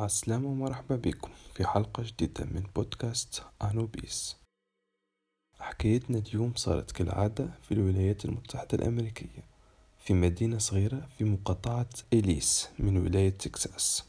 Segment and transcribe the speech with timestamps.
[0.00, 4.36] عالسلامة ومرحبا بكم في حلقة جديدة من بودكاست أنوبيس.
[5.58, 9.44] حكايتنا اليوم صارت كالعادة في الولايات المتحدة الأمريكية
[9.98, 14.04] في مدينة صغيرة في مقاطعة إليس من ولاية تكساس.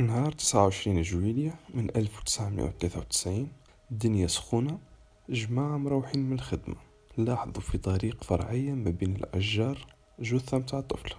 [0.00, 3.48] نهار 29 جويلية من 1993
[3.90, 4.78] الدنيا سخونة
[5.28, 6.76] جماعة مروحين من الخدمة
[7.16, 9.86] لاحظوا في طريق فرعية ما بين الأشجار
[10.20, 11.16] جثة متاع طفلة.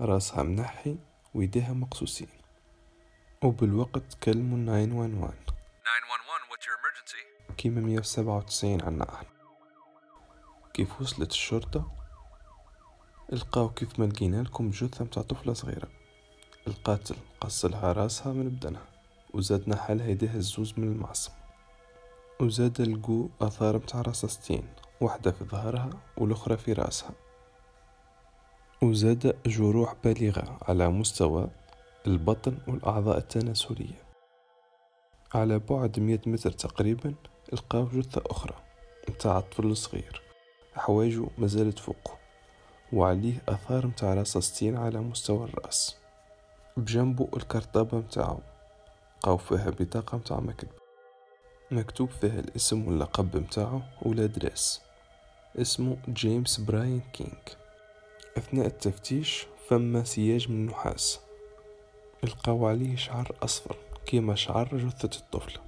[0.00, 0.96] راسها منحي
[1.36, 2.28] ويديها مقصوصين.
[3.44, 7.54] وبالوقت كلموا 911 911, what's your emergency?
[7.56, 9.28] كيما 197 عنا إحنا
[10.74, 11.92] كيف وصلت الشرطة؟
[13.32, 15.88] لقاو كيف ما لقينا لكم جثة متاع طفلة صغيرة.
[16.66, 18.86] القاتل قصلها راسها من بدنها
[19.34, 21.32] وزاد نحلها يديها الزوز من المعصم.
[22.40, 24.68] وزاد لقو آثار متاع رصاصتين
[25.00, 27.10] واحدة في ظهرها والأخرى في راسها.
[28.82, 31.48] وزاد جروح بالغة على مستوى
[32.06, 34.02] البطن والأعضاء التناسلية.
[35.34, 37.14] على بعد مية متر تقريبا
[37.52, 38.54] لقاو جثة أخرى.
[39.08, 40.22] متاع طفل صغير
[40.74, 42.18] حوايجو مازالت فوقه.
[42.92, 45.96] وعليه أثار متاع رصاصتين على مستوى الرأس.
[46.76, 48.38] بجنبه الكرطابة متاعو
[49.18, 50.68] لقاو فيها بطاقة متاع مكتب.
[51.70, 54.80] مكتوب فيها الاسم واللقب متاعو و l'adresse
[55.58, 57.65] اسمه جيمس براين كينغ.
[58.36, 61.20] أثناء التفتيش فما سياج من النحاس.
[62.22, 65.60] لقاو عليه شعر أصفر كيما شعر جثة الطفلة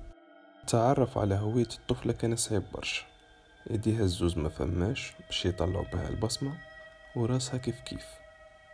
[0.67, 3.05] تعرف على هوية الطفلة كان صعيب برشا.
[3.71, 6.59] إيديها الزوز ما فماش باش يطلعوا بها البصمة
[7.17, 8.07] وراسها كيف كيف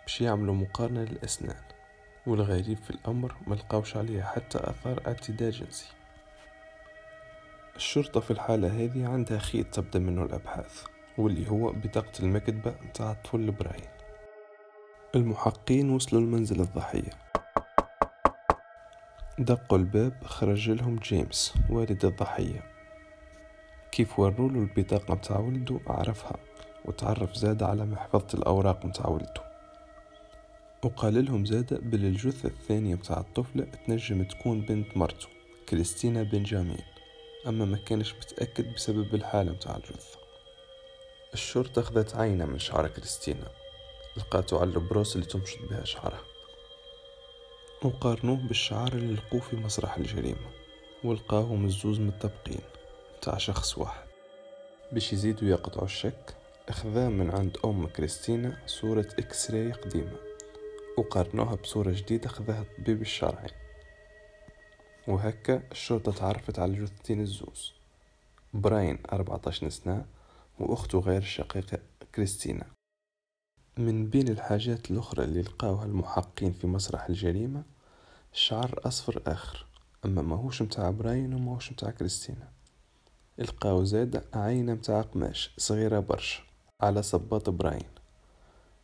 [0.03, 1.63] باش يعملوا مقارنة للأسنان.
[2.27, 5.87] والغريب في الأمر ملقاوش عليها حتى أثار اعتداء جنسي.
[7.77, 10.94] الشرطة في الحالة هذه عندها خيط تبدأ منه الأبحاث.
[11.19, 13.95] واللي هو بطاقة المكتبة متاع الطفل براين
[15.15, 17.11] المحققين وصلوا لمنزل الضحية.
[19.39, 22.63] دقوا الباب خرج لهم جيمس والد الضحية.
[23.93, 26.37] كيف ورولو البطاقة متاع ولده؟ عرفها
[26.85, 29.45] وتعرف زاد على محفظة الأوراق متاع ولده.
[30.85, 35.27] وقال لهم زاد بل الجثة الثانية متاع الطفلة تنجم تكون بنت مرته
[35.69, 36.85] كريستينا بنجامين.
[37.47, 40.24] أما ما كانش متأكد بسبب الحالة متاع الجثة.
[41.35, 43.51] الشرطة أخذت عينة من شعر كريستينا.
[44.17, 46.23] لقاتو على البروس اللي تمشط بها شعرها.
[47.83, 50.51] وقارنوه بالشعر اللي لقوه في مسرح الجريمة.
[51.05, 52.61] ولقاهم الزوز متطابقين
[53.17, 54.07] متاع شخص واحد.
[54.93, 56.35] باش يزيدوا يقطعوا الشك
[56.69, 60.17] أخذا من عند أم كريستينا صورة X-ray قديمة.
[60.99, 63.51] وقارنوها بصورة جديدة أخذها الطبيب الشرعي.
[65.09, 67.73] وهكا الشرطة تعرفت على جثتين الزوز.
[68.55, 70.05] براين 14 سنة
[70.59, 71.79] وأخته غير الشقيقة
[72.15, 72.67] كريستينا.
[73.79, 77.63] من بين الحاجات الأخرى اللي لقاوها المحققين في مسرح الجريمة
[78.33, 79.67] شعر أصفر آخر
[80.05, 82.49] أما ماهوش متاع براين وماهوش متاع كريستينا.
[83.39, 86.43] لقاو زاد عينة متاع قماش صغيرة برشا
[86.81, 87.89] على صباط براين.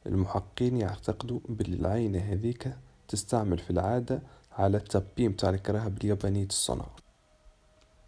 [0.07, 2.77] المحققين يعتقدوا باللي العينة هذيك
[3.09, 6.87] تستعمل في العادة على ال tapis متاع الكرهب اليابانية الصنع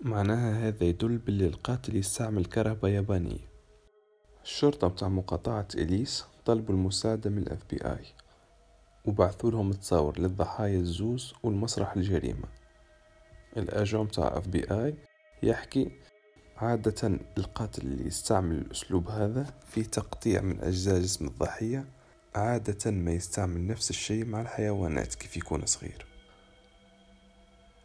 [0.00, 3.51] معناها هذا يدل باللي القاتل يستعمل كرهبة يابانية.
[4.44, 8.06] الشرطة متاع مقاطعة إليس طلبوا المساعدة من ال FBI
[9.04, 12.48] وبعثوا لهم تصاور للضحايا الزوز والمسرح الجريمة.
[13.56, 14.94] الأجو متاع اف بي اي
[15.42, 15.90] يحكي
[16.56, 21.84] عادة القاتل اللي يستعمل الأسلوب هذا في تقطيع من أجزاء جسم الضحية
[22.34, 26.06] عادة ما يستعمل نفس الشيء مع الحيوانات كيف يكون صغير.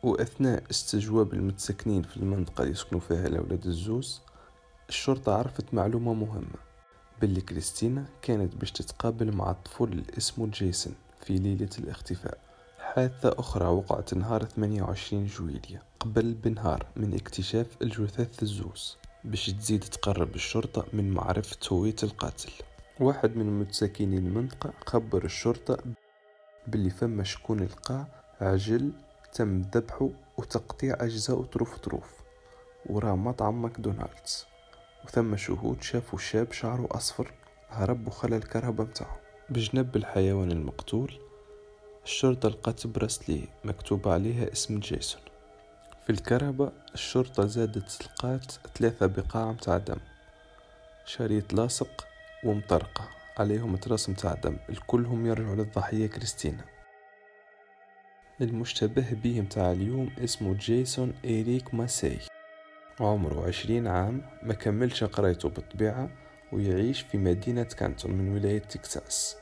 [0.04, 4.22] وأثناء استجواب المتسكنين في المنطقة اللي يسكنوا فيها الأولاد الزوز
[4.90, 6.60] الشرطة عرفت معلومة مهمة
[7.22, 12.38] باللي كريستينا كانت باش تتقابل مع طفل اللي اسمه جيسون في ليلة الاختفاء.
[12.80, 20.36] حادثة أخرى وقعت نهار 28 جويلية قبل بنهار من اكتشاف الجثث الزوز باش تزيد تقرب
[20.36, 22.52] الشرطة من معرفة هوية القاتل.
[23.00, 25.78] واحد من متساكني المنطقة خبر الشرطة
[26.68, 28.06] باللي فما شكون لقى
[28.42, 28.92] عجل
[29.34, 32.14] تم ذبحه وتقطيع أجزاء طروف طروف
[32.86, 34.46] وراه مطعم ماكدونالدز.
[35.08, 37.34] وثم شهود شافوا شاب شعره أصفر
[37.70, 39.20] هرب وخلى الكرهبة متاعه
[39.50, 41.14] بجنب الحيوان المقتول
[42.04, 45.22] الشرطة لقت براسلي مكتوب عليها اسم جيسون.
[46.06, 49.98] في الكرهبة الشرطة زادت لقات ثلاثة بقاع متاع دم
[51.06, 52.08] شريط لاصق
[52.44, 56.66] ومطرقة عليهم تراس متاع دم الكلهم يرجعوا للضحية كريستينا.
[58.42, 62.20] المشتبه به متاع اليوم اسمه جيسون إيريك ماسي.
[63.00, 66.10] عمره عشرين عام ما كملش قرايته بالطبيعة
[66.52, 69.38] ويعيش في مدينة كانتون من ولاية تكساس.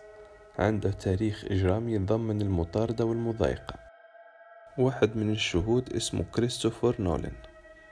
[0.60, 3.76] عنده تاريخ إجرامي يتضمن المطاردة والمضايقة.
[4.78, 7.36] واحد من الشهود اسمه كريستوفر نولان.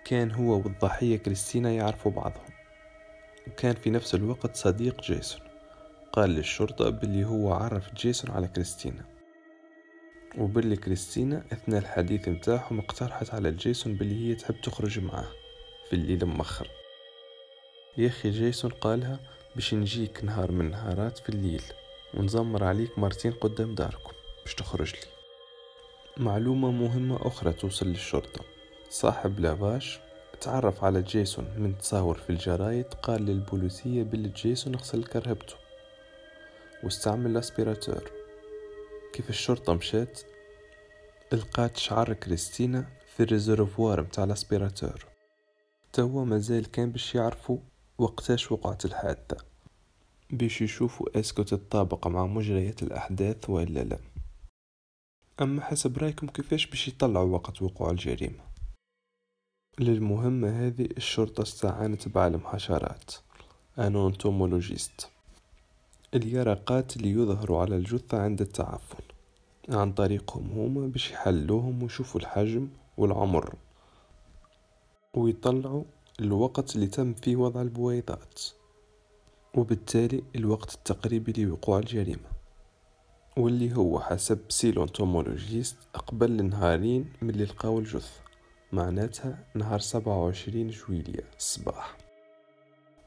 [0.06, 2.54] كان هو والضحية كريستينا يعرفوا بعضهم.
[3.48, 5.42] وكان في نفس الوقت صديق جيسون.
[6.12, 9.06] قال للشرطة باللي هو عرف جيسون على كريستينا.
[10.38, 15.43] وباللي كريستينا أثناء الحديث متاعهم اقترحت على جيسون باللي هي تحب تخرج معاه.
[15.90, 16.68] في الليل مخر
[17.98, 19.20] يا أخي جيسون قالها
[19.56, 21.64] باش نجيك نهار من نهارات في الليل.
[22.14, 24.12] ونزمر عليك مرتين قدام داركم
[24.44, 25.08] باش تخرج لي.
[26.18, 28.46] معلومة مهمة أخرى توصل للشرطة.
[28.90, 30.00] صاحب lavage
[30.42, 35.56] تعرف على جيسون من تصاور في الجرايد قال للبوليسية باللي جيسون غسل كرهبته.
[36.84, 38.12] واستعمل ال aspirateur.
[39.14, 40.22] كيف الشرطة مشات؟
[41.32, 42.86] لقات شعر كريستينا
[43.16, 45.13] في ال réservoir متاع ال aspirateur.
[45.94, 47.58] توا مازال كان باش يعرفوا
[47.98, 49.38] وقتاش وقعت الحادثة
[50.30, 54.00] باش يشوفوا est-ce que تتطابق مع مجريات الأحداث وإلا لا.
[55.42, 58.44] أما حسب رأيكم كيفاش باش يطلعوا وقت وقوع الجريمة؟
[59.80, 63.12] للمهمة هذه الشرطة استعانت بعالم حشرات
[63.80, 65.10] un entomologiste.
[66.14, 69.04] اللي يرى قاتل يظهر على الجثة عند التعفن
[69.70, 72.68] عن طريقهم هما باش يحلوهم ويشوفوا الحجم
[72.98, 73.56] والعمر.
[75.14, 75.84] ويطلعوا
[76.20, 78.42] الوقت اللي تم فيه وضع البويضات
[79.56, 82.34] وبالتالي الوقت التقريبي لوقوع الجريمة
[83.38, 88.22] واللي هو حسب l'entomologiste أقبل نهارين من اللي لقاو الجثة
[88.72, 91.98] معناتها نهار سبعة وعشرين جويلية الصباح.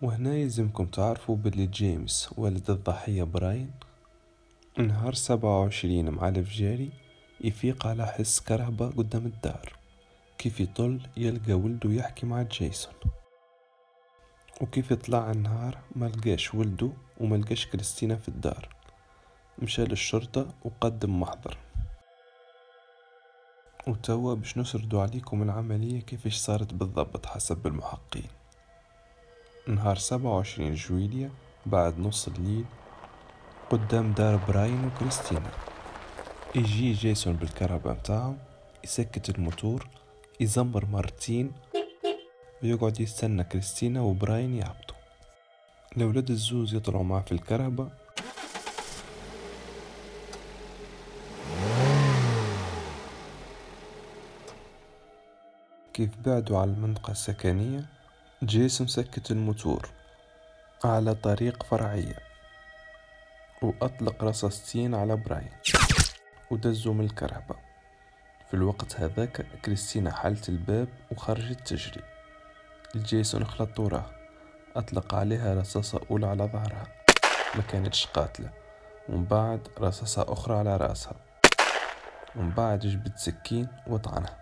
[0.03, 3.71] وهنا يلزمكم تعرفوا باللي جيمس والد الضحية براين
[4.79, 6.91] نهار سبعة وعشرين مع الفجاري
[7.41, 9.76] يفيق على حس كرهبة قدام الدار.
[10.39, 12.95] كيف يطل يلقى ولده يحكي مع جيسون؟
[14.61, 16.91] وكيف يطلع النهار ملقاش ولده
[17.21, 18.69] وملقاش كريستينا في الدار؟
[19.59, 21.57] مشى للشرطة وقدم محضر.
[23.87, 28.29] وتوا باش نسردو عليكم العملية كيفاش صارت بالضبط حسب المحققين
[29.69, 31.31] نهار سبعة وعشرين جويلية
[31.67, 32.65] بعد نص الليل
[33.71, 35.51] قدام دار براين وكريستينا.
[36.55, 38.35] يجي جيسون بالكهرباء متاعو
[38.85, 39.89] يسكت الموتور
[40.41, 41.53] يزمر مرتين
[42.63, 44.97] ويقعد يستنى كريستينا وبراين يهبطوا
[45.97, 47.89] الأولاد الزوز يطلعوا معاه في الكهرباء
[55.95, 57.85] كيف بعدوا على المنطقة السكنية؟
[58.43, 59.89] جيسون سكت الموتور
[60.85, 62.19] على طريق فرعية
[63.63, 65.51] وأطلق رصاصتين على براين
[66.51, 67.66] ودزوا من الكهرباء
[68.49, 72.03] في الوقت هذاك كريستينا حلت الباب وخرجت تجري.
[72.97, 74.11] جيسون خلط وراه
[74.77, 76.87] أطلق عليها رصاصة أولى على ظهرها.
[77.55, 78.51] ما كانتش قاتلة.
[79.09, 81.17] ومن بعد رصاصة أخرى على رأسها.
[82.37, 84.39] ومن بعد جبت سكين وطعنها.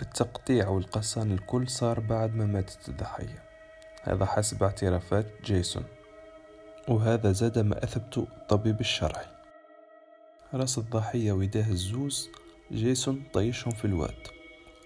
[0.00, 3.42] التقطيع والقصان الكل صار بعد ما ماتت الضحية.
[4.02, 5.84] هذا حسب اعترافات جيسون.
[6.88, 9.26] وهذا زاد ما أثبته الطبيب الشرعي.
[10.54, 12.28] راس الضحية ويداه الزوز
[12.70, 14.28] جيسون طيشهم في الواد.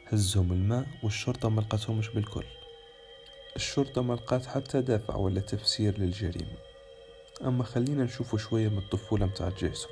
[0.06, 2.44] هزهم الماء والشرطة ملقتهمش بالكل.
[3.56, 6.56] الشرطة ملقات حتى دافع ولا تفسير للجريمة.
[7.44, 9.90] أما خلينا نشوفوا شوية من الطفولة متاع جيسون.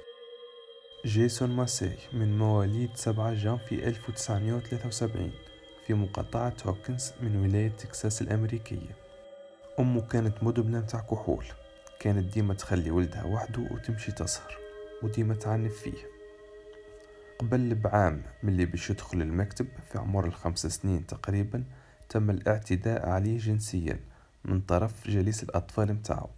[1.07, 5.33] جيسون ماسي من مواليد 7 جانفي 1973
[5.87, 8.97] في مقاطعة هوكنز من ولاية تكساس الأمريكية.
[9.79, 11.45] أمه كانت مدمنة متاع كحول.
[12.01, 14.59] كانت ديما تخلي ولدها وحده وتمشي تسهر
[15.03, 16.24] وديما تعنف فيه.
[17.39, 21.65] قبل بعام من اللي باش يدخل المكتب في عمر الخمس سنين تقريبا
[22.09, 24.01] تم الاعتداء عليه جنسيا
[24.45, 26.31] من طرف جليس الأطفال متاعه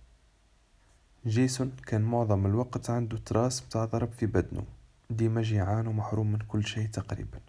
[1.27, 4.65] جيسون كان معظم الوقت عنده traces متاع ضرب في بدنه.
[5.11, 7.41] ديما جيعان ومحروم من كل شيء تقريبا.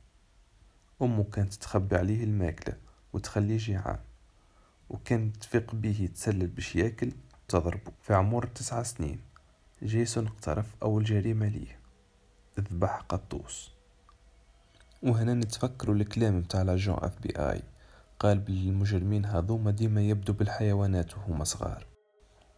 [1.01, 2.75] أمه كانت تخبي عليه الماكلة
[3.13, 3.99] وتخليه جيعان
[4.89, 7.11] وكان تفيق بيه يتسلل باش ياكل
[7.47, 7.91] تضربه.
[8.01, 9.19] في عمر تسعة سنين
[9.83, 11.76] جيسون اقترف أول جريمة ليه.
[12.59, 13.71] ذبح قطوس.
[15.03, 17.61] وهنا نتفكروا الكلام متاع l'agent FBI
[18.19, 21.85] قال بالمجرمين هذوما ديما يبدو بالحيوانات وهما صغار.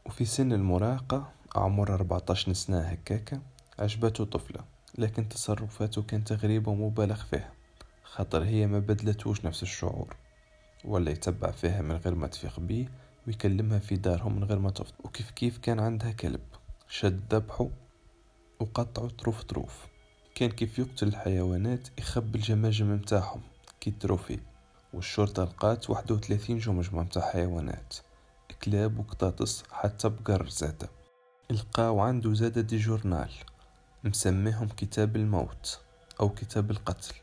[0.05, 3.41] وفي سن المراهقة عمر 14 سنة هكاكا
[3.79, 4.59] عجبته طفلة
[4.97, 7.51] لكن تصرفاته كانت غريبة ومبالغ فيها.
[8.03, 10.15] خاطر هي ما بدلتوش نفس الشعور.
[10.85, 12.87] ولا يتبع فيها من غير ما تفيق بيه
[13.27, 16.41] ويكلمها في دارهم من غير ما تفضل وكيف كيف كان عندها كلب؟
[16.87, 17.69] شد ذبحه
[18.59, 19.87] وقطعه طروف طروف.
[20.35, 23.41] كان كيف يقتل الحيوانات يخبي الجماجم متاعهم.
[23.79, 24.39] كي trophée.
[24.93, 27.95] والشرطة لقات واحد وثلاثين جمجمة متاع حيوانات.
[28.63, 30.89] كلاب وقطاطس حتى بقر زادة.
[31.49, 33.31] لقاو عنده زادة des journals.
[34.03, 35.79] مسميهم كتاب الموت
[36.19, 37.15] أو كتاب القتل.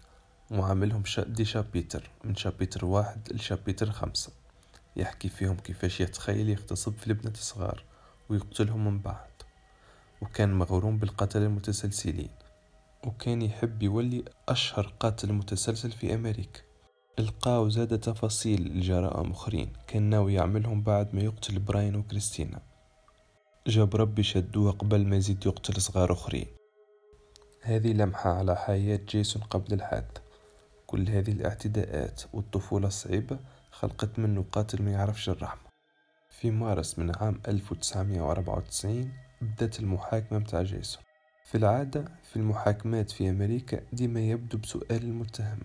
[0.51, 2.11] وعاملهم شا des chapitres.
[2.25, 4.33] من chapitre واحد ل chapitre خمسة.
[4.97, 7.85] يحكي فيهم كيفاش يتخيل يغتصب في البنات الصغار
[8.29, 9.26] ويقتلهم من بعد.
[10.23, 12.31] وكان مغروم بالقتلة المتسلسلين.
[13.07, 16.61] وكان يحب يولي أشهر قاتل متسلسل في أمريكا.
[17.19, 22.61] لقاو زاد تفاصيل الجرائم أخرين كان ناوي يعملهم بعد ما يقتل براين وكريستينا.
[23.67, 26.47] جاب ربي شدوه قبل ما يزيد يقتل صغار أخرين.
[27.63, 30.21] هذه لمحة على حياة جيسون قبل الحادثة
[30.87, 33.39] كل هذه الاعتداءات والطفولة الصعيبة
[33.71, 35.71] خلقت منه قاتل ما يعرفش الرحمة.
[36.31, 41.03] في مارس من عام 1994 بدأت المحاكمة متاع جيسون.
[41.45, 45.59] في العادة في المحاكمات في أمريكا ديما يبدو بسؤال المتهم.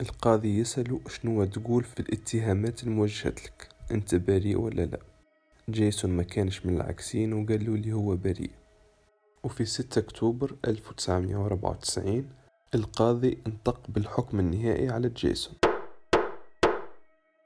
[0.00, 4.98] القاضي يسأله شنو تقول في الاتهامات الموجهة لك أنت بريء ولا لا؟
[5.70, 8.50] جيسون ما كانش من العكسين وقالوا لي هو بريء.
[9.44, 12.28] وفي 6 أكتوبر 1994
[12.74, 15.54] القاضي انطق بالحكم النهائي على جيسون.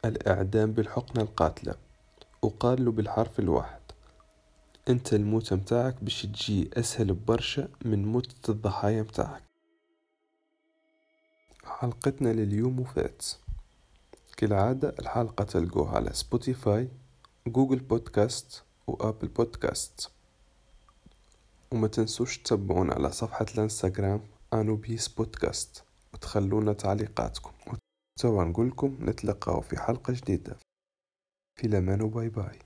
[0.04, 1.74] الإعدام بالحقنة القاتلة.
[2.42, 3.75] وقال له بالحرف الواحد
[4.88, 9.42] أنت الموت متاعك باش تجي أسهل ببرشا من موتة الضحايا متاعك.
[11.64, 13.26] حلقتنا لليوم وفات.
[14.36, 16.88] كالعادة الحلقة تلقوها على Spotify
[17.46, 20.10] Google Podcast و Apple Podcast
[21.72, 24.20] وما تنسوش تتبعونا على صفحة ال Instagram
[24.52, 27.52] Anubis Podcast وتخلونا تعليقاتكم.
[28.16, 30.56] توا نقولكم نتلقاو في حلقة جديدة.
[31.56, 32.54] في الأمان وباي باي.